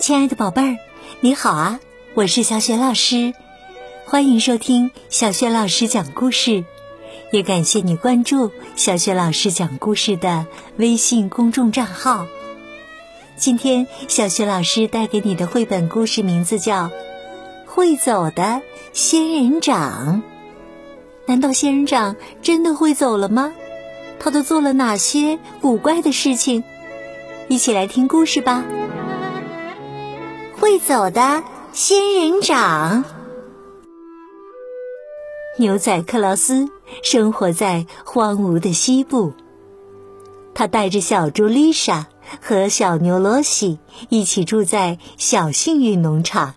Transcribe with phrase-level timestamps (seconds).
[0.00, 0.78] 亲爱的宝贝儿，
[1.20, 1.78] 你好啊！
[2.14, 3.34] 我是小雪老师，
[4.06, 6.64] 欢迎收听小雪老师讲故事，
[7.32, 10.46] 也感谢你关注小雪老师讲故事的
[10.78, 12.26] 微信公众账号。
[13.36, 16.84] 今天，小雪老师带给你的绘本故事名字叫
[17.66, 18.62] 《会走的
[18.94, 20.22] 仙人掌》。
[21.26, 23.52] 难道仙人掌真的会走了吗？
[24.18, 26.64] 他都做了哪些古怪的事情？
[27.48, 28.64] 一起来听故事吧。
[30.70, 31.42] 会走的
[31.72, 33.04] 仙人掌。
[35.58, 36.68] 牛仔克劳斯
[37.02, 39.32] 生活在荒芜的西部，
[40.54, 42.06] 他带着小猪丽莎
[42.40, 46.54] 和小牛罗西一起住在小幸运农场。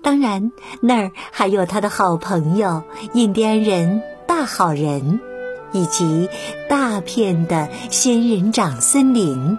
[0.00, 5.18] 当然，那儿还有他的好朋友印第安人大好人，
[5.72, 6.28] 以及
[6.68, 9.58] 大片的仙人掌森林。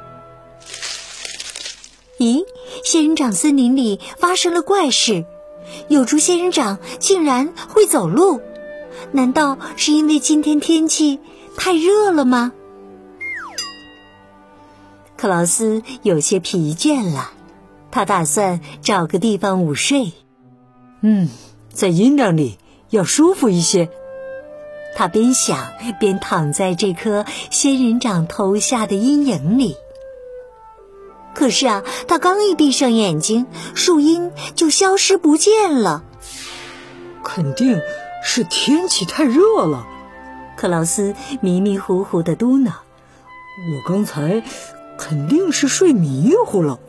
[2.17, 2.45] 咦，
[2.84, 5.25] 仙人掌森林里发生了怪事，
[5.88, 8.41] 有株仙人掌竟然会走路，
[9.11, 11.19] 难道是因为今天天气
[11.58, 12.52] 太热了吗？
[15.17, 17.31] 克劳斯有些疲倦了，
[17.89, 20.11] 他打算找个地方午睡。
[21.02, 21.30] 嗯，
[21.72, 22.57] 在阴凉里
[22.89, 23.89] 要舒服一些。
[24.97, 25.57] 他边想
[26.00, 29.75] 边躺在这棵仙人掌头下的阴影里。
[31.36, 36.03] 可是啊，他刚一闭上眼睛，树荫就消失不见了。
[37.23, 37.81] 肯定
[38.23, 39.86] 是天气太热了，
[40.56, 42.69] 克劳斯迷迷糊糊的嘟囔
[43.73, 44.44] ：“我刚才
[44.97, 46.80] 肯定是睡迷糊了。”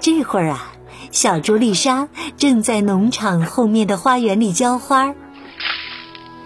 [0.00, 0.72] 这会儿啊，
[1.12, 5.14] 小猪丽莎正在农场后面的花园里浇花。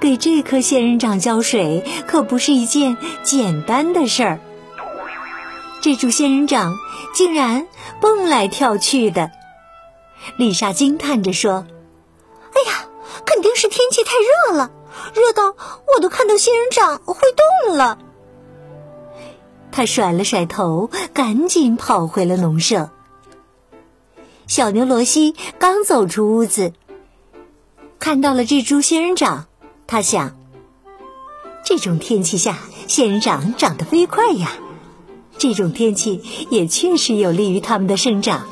[0.01, 4.41] 给这棵仙人掌浇水可不是一件简单的事儿。
[5.83, 6.79] 这株仙人掌
[7.13, 7.67] 竟然
[8.01, 9.33] 蹦来跳去的，
[10.37, 11.67] 丽莎惊叹着说
[12.55, 12.87] ：“哎呀，
[13.27, 14.13] 肯定是天气太
[14.49, 14.71] 热了，
[15.13, 15.57] 热到
[15.95, 17.19] 我都看到仙人掌会
[17.67, 17.99] 动了。”
[19.73, 22.91] 她甩了甩头，赶紧跑回了农舍。
[24.47, 26.75] 小牛罗西刚走出屋子，
[27.99, 29.47] 看到了这株仙人掌，
[29.89, 30.37] 他想：
[31.65, 32.57] 这种天气下，
[32.87, 34.53] 仙人掌长得飞快呀。
[35.39, 38.47] 这种天气也确实有利于它们的生长。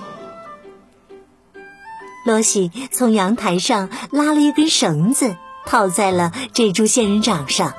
[2.26, 5.36] 罗西从阳台上拉了一根绳子，
[5.66, 7.74] 套在了这株仙人掌上，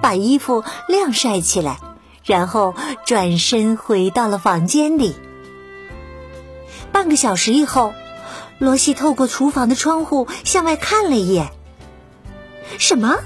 [0.00, 1.78] 把衣服晾晒起来，
[2.24, 5.14] 然后转身回到了房间里。
[6.92, 7.92] 半个小时以后，
[8.58, 11.50] 罗西透过厨房的窗户向外看了一眼，
[12.78, 13.18] 什么？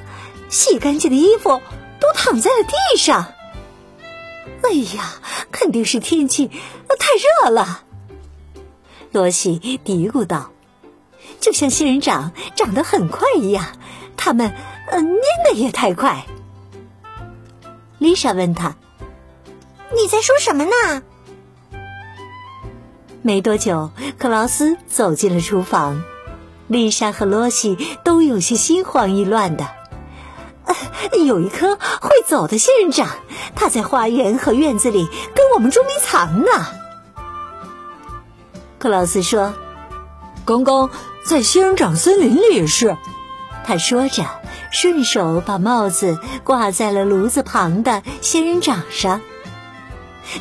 [0.49, 1.61] 洗干净的衣服
[2.01, 3.27] 都躺在了地上。
[4.69, 5.15] 哎呀，
[5.53, 7.09] 肯定是天气太
[7.45, 7.85] 热了。
[9.13, 10.51] 罗西嘀咕道
[11.41, 13.65] ：“就像仙人掌长得很快一样，
[14.17, 14.53] 它们
[14.91, 15.19] 呃蔫
[15.49, 16.27] 的也太快。”
[17.99, 18.77] 丽莎问他
[19.95, 21.03] ：“你在说什么呢？”
[23.23, 26.03] 没多久，克劳斯走进了厨房，
[26.67, 29.69] 丽莎和罗西都有些心慌意乱的。
[31.13, 33.09] 有一颗会走的仙人掌，
[33.55, 36.67] 它在花园和院子里跟我们捉迷藏呢。
[38.79, 39.55] 克劳斯说
[40.45, 40.91] ：“刚刚
[41.25, 42.97] 在仙人掌森林里也是。”
[43.67, 44.25] 他说着，
[44.71, 49.21] 顺手把帽子挂在了炉子旁的仙人掌上。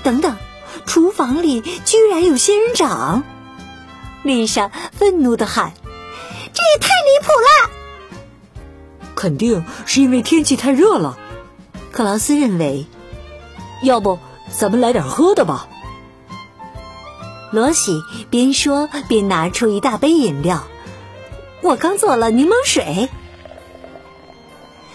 [0.03, 0.37] 等等，
[0.85, 3.23] 厨房里居然有仙人掌！
[4.21, 5.73] 丽莎愤怒的喊
[6.53, 7.71] ：“这也太离谱了！”
[9.25, 11.17] 肯定是因为天气太热了，
[11.91, 12.85] 克劳斯认为。
[13.81, 14.19] 要不
[14.55, 15.67] 咱们来点喝的吧？
[17.51, 20.67] 罗西边说边拿出一大杯饮料。
[21.63, 23.09] 我刚做了柠檬水。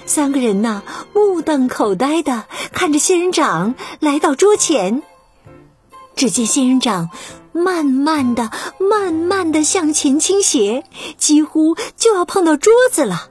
[0.06, 5.02] 三个人呐，目瞪口呆的看着仙人掌来到桌前。
[6.14, 7.10] 只见仙人掌
[7.52, 10.84] 慢慢的、慢慢的向前倾斜，
[11.18, 13.26] 几乎就要碰到桌子了。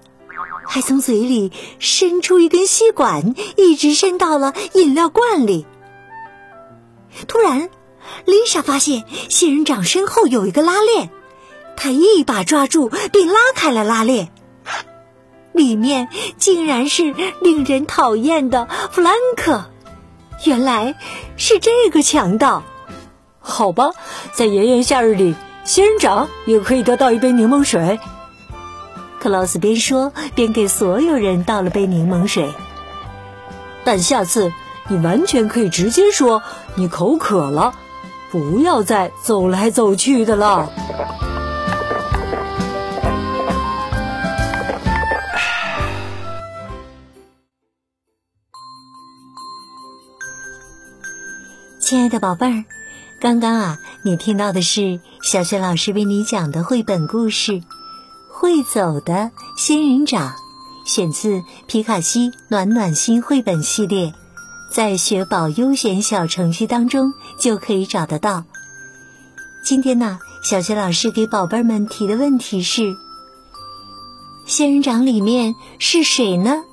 [0.71, 5.66] 还从嘴里伸出一根吸管，一直伸到了饮料罐里。
[7.27, 7.71] 突然，
[8.25, 11.10] 丽莎发现仙人掌身后有一个拉链，
[11.75, 14.30] 她一把抓住并拉开了拉链，
[15.54, 16.07] 里面
[16.38, 19.66] 竟然是令人讨厌的弗兰克。
[20.45, 20.95] 原来
[21.36, 22.62] 是这个强盗。
[23.39, 23.89] 好吧，
[24.33, 25.33] 在炎炎夏日里，
[25.63, 28.00] 仙人掌也可以得到一杯柠檬水。
[29.19, 32.51] 克劳斯边说边给所有人倒了杯柠檬水。
[33.83, 34.51] 但下次
[34.88, 36.42] 你完全可以直接说
[36.75, 37.74] 你口渴了，
[38.31, 40.71] 不要再走来走去的了。
[51.80, 52.66] 亲爱的宝贝儿，
[53.19, 57.54] 刚刚啊，你听到的是小学老师为你讲的绘本故事
[58.40, 60.30] 《会走的仙人掌》，
[60.86, 64.14] 选自皮卡西暖暖心绘本系列，
[64.72, 68.46] 在学宝优选小程序当中就可以找得到。
[69.62, 72.96] 今天呢，小学老师给宝贝们提的问题是：
[74.46, 76.64] 仙人掌里面是谁呢？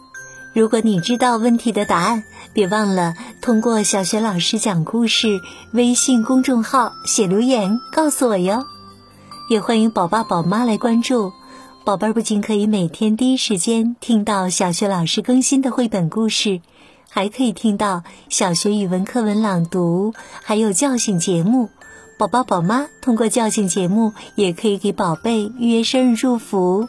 [0.55, 2.23] 如果你知道问题的答案，
[2.55, 5.41] 别忘了通过小学老师讲故事
[5.73, 8.65] 微信公众号写留言告诉我哟。
[9.49, 11.33] 也欢迎宝爸宝妈来关注，
[11.87, 16.61] 宝贝儿不仅可以每天第一时间听到小学老师更新的绘本故事，
[17.09, 20.13] 还可以听到小学语文课文朗读，
[20.43, 21.71] 还有叫醒节目。
[22.19, 26.89] 宝宝宝妈通过叫醒节目也可以给宝贝预约生日祝福。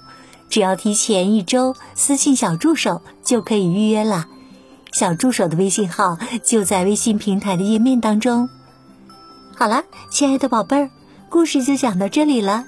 [0.50, 4.26] 只要提前一周私信小助手就可以预约了，
[4.92, 8.50] 小助手的微信号就在微信平台的页面当中。
[9.56, 10.90] 好了，亲爱的宝贝儿，
[11.30, 12.66] 故事就讲到这里了。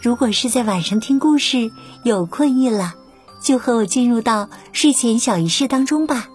[0.00, 1.70] 如果是在晚上听故事
[2.04, 2.94] 有困意了，
[3.42, 6.28] 就和我进入到睡前小仪式当中吧。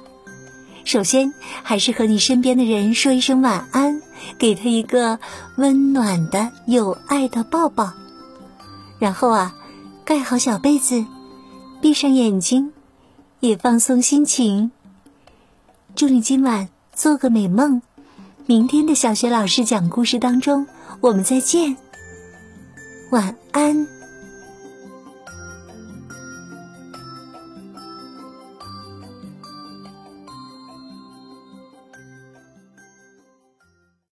[0.83, 4.01] 首先，还是和你身边的人说一声晚安，
[4.37, 5.19] 给他一个
[5.57, 7.93] 温暖的、有爱的抱抱。
[8.99, 9.55] 然后啊。
[10.03, 11.05] 盖好小被子，
[11.79, 12.73] 闭上眼睛，
[13.39, 14.71] 也放松心情。
[15.95, 17.81] 祝你今晚做个美梦。
[18.45, 20.67] 明天的小学老师讲故事当中，
[20.99, 21.77] 我们再见。
[23.11, 24.00] 晚安。